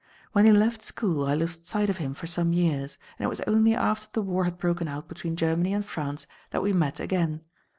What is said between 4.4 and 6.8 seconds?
had broken out between Germany and France that we